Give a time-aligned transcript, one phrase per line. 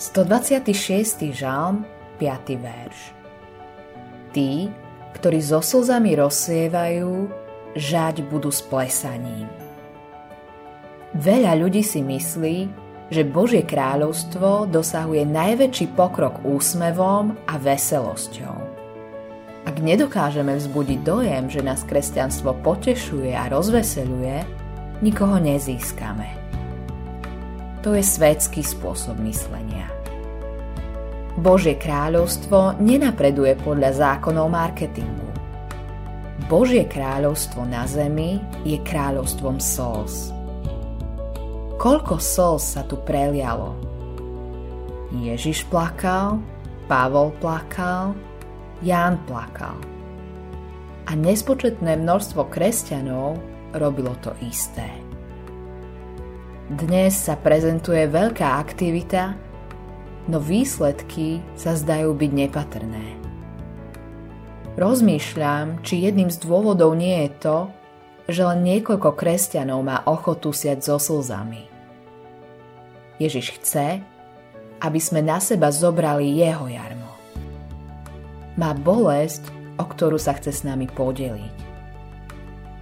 [0.00, 1.32] 126.
[1.36, 1.84] žalm,
[2.16, 2.56] 5.
[2.56, 2.98] verš.
[4.32, 4.72] Tí,
[5.18, 7.28] ktorí so slzami rozsievajú,
[7.76, 9.48] žať budú s plesaním.
[11.12, 12.56] Veľa ľudí si myslí,
[13.12, 18.56] že Božie kráľovstvo dosahuje najväčší pokrok úsmevom a veselosťou.
[19.68, 24.42] Ak nedokážeme vzbudiť dojem, že nás kresťanstvo potešuje a rozveseluje,
[25.04, 26.41] nikoho nezískame.
[27.82, 29.90] To je svetský spôsob myslenia.
[31.34, 35.26] Božie kráľovstvo nenapreduje podľa zákonov marketingu.
[36.46, 40.30] Božie kráľovstvo na zemi je kráľovstvom sols.
[41.82, 43.74] Koľko sols sa tu prelialo?
[45.18, 46.38] Ježiš plakal,
[46.86, 48.14] Pavol plakal,
[48.86, 49.74] Ján plakal.
[51.10, 53.42] A nespočetné množstvo kresťanov
[53.74, 55.11] robilo to isté.
[56.72, 59.36] Dnes sa prezentuje veľká aktivita,
[60.24, 63.20] no výsledky sa zdajú byť nepatrné.
[64.80, 67.58] Rozmýšľam, či jedným z dôvodov nie je to,
[68.24, 71.68] že len niekoľko kresťanov má ochotu siať so slzami.
[73.20, 74.00] Ježiš chce,
[74.80, 77.12] aby sme na seba zobrali jeho jarmo.
[78.56, 79.44] Má bolesť,
[79.76, 81.56] o ktorú sa chce s nami podeliť.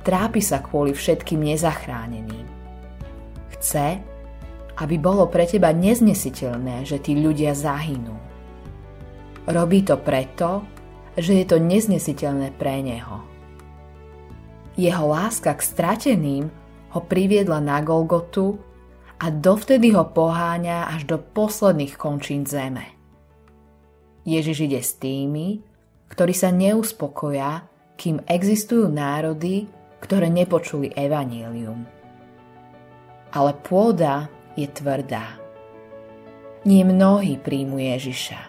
[0.06, 2.59] Trápi sa kvôli všetkým nezachráneným
[3.60, 4.00] chce,
[4.80, 8.16] aby bolo pre teba neznesiteľné, že tí ľudia zahynú.
[9.44, 10.64] Robí to preto,
[11.20, 13.20] že je to neznesiteľné pre neho.
[14.80, 16.48] Jeho láska k strateným
[16.96, 18.56] ho priviedla na Golgotu
[19.20, 22.96] a dovtedy ho poháňa až do posledných končín zeme.
[24.24, 25.60] Ježiš ide s tými,
[26.08, 27.68] ktorí sa neuspokoja,
[28.00, 29.68] kým existujú národy,
[30.00, 31.99] ktoré nepočuli evanílium
[33.30, 35.38] ale pôda je tvrdá.
[36.66, 38.40] Nie mnohí príjmu Ježiša.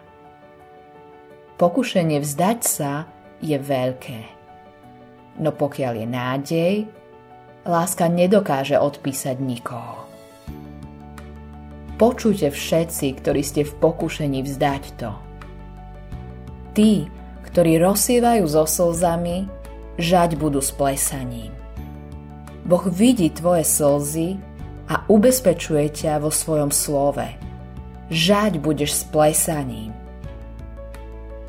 [1.55, 3.07] Pokušenie vzdať sa
[3.39, 4.19] je veľké.
[5.39, 6.73] No pokiaľ je nádej,
[7.63, 10.09] láska nedokáže odpísať nikoho.
[12.01, 15.13] Počujte všetci, ktorí ste v pokušení vzdať to.
[16.73, 17.06] Tí,
[17.45, 19.45] ktorí rozsievajú so slzami,
[20.01, 21.53] žať budú s plesaním.
[22.66, 24.41] Boh vidí tvoje slzy
[24.91, 27.24] a ubezpečuje ťa vo svojom slove.
[28.12, 29.96] Žať budeš s plesaním.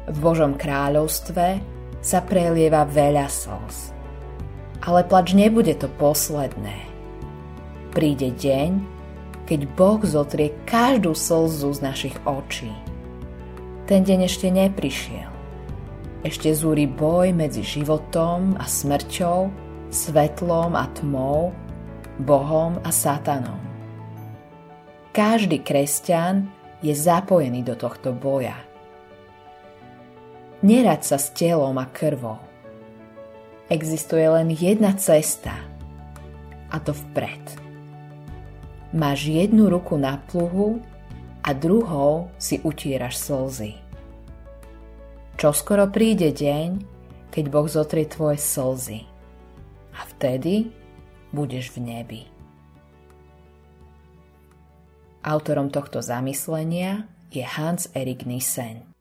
[0.07, 1.59] V Božom kráľovstve
[1.99, 3.91] sa prelieva veľa slz.
[4.87, 6.87] Ale plač nebude to posledné.
[7.91, 8.71] Príde deň,
[9.51, 12.71] keď Boh zotrie každú slzu z našich očí.
[13.91, 15.31] Ten deň ešte neprišiel.
[16.23, 19.51] Ešte zúri boj medzi životom a smrťou,
[19.91, 21.51] svetlom a tmou,
[22.23, 23.59] Bohom a Satanom.
[25.11, 26.47] Každý kresťan
[26.79, 28.57] je zapojený do tohto boja.
[30.63, 32.39] Nerad sa s telom a krvou.
[33.67, 35.53] Existuje len jedna cesta
[36.71, 37.43] a to vpred.
[38.95, 40.79] Máš jednu ruku na pluhu
[41.43, 43.75] a druhou si utieraš slzy.
[45.35, 46.69] Čoskoro príde deň,
[47.35, 49.03] keď Boh zotrie tvoje slzy.
[49.97, 50.82] A vtedy
[51.33, 52.23] budeš v nebi.
[55.25, 58.92] Autorom tohto zamyslenia je Hans Erik Nissen.